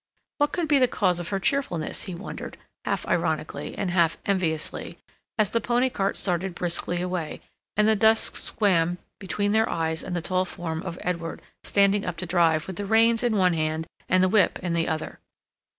What 0.39 0.51
could 0.51 0.67
be 0.67 0.79
the 0.79 0.87
cause 0.87 1.19
of 1.19 1.29
her 1.29 1.39
cheerfulness, 1.39 2.05
he 2.05 2.15
wondered, 2.15 2.57
half 2.85 3.07
ironically, 3.07 3.77
and 3.77 3.91
half 3.91 4.17
enviously, 4.25 4.97
as 5.37 5.51
the 5.51 5.61
pony 5.61 5.91
cart 5.91 6.17
started 6.17 6.55
briskly 6.55 7.03
away, 7.03 7.39
and 7.77 7.87
the 7.87 7.95
dusk 7.95 8.35
swam 8.35 8.97
between 9.19 9.51
their 9.51 9.69
eyes 9.69 10.01
and 10.03 10.15
the 10.15 10.21
tall 10.23 10.43
form 10.45 10.81
of 10.81 10.97
Edward, 11.01 11.43
standing 11.63 12.03
up 12.03 12.17
to 12.17 12.25
drive, 12.25 12.65
with 12.65 12.77
the 12.77 12.85
reins 12.87 13.21
in 13.21 13.35
one 13.35 13.53
hand 13.53 13.85
and 14.09 14.23
the 14.23 14.29
whip 14.29 14.57
in 14.63 14.73
the 14.73 14.87
other. 14.87 15.19